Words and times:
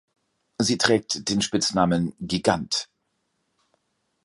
Sie 0.57 0.79
trägt 0.79 1.29
den 1.29 1.43
Spitznamen 1.43 2.13
„Gigant“. 2.19 2.89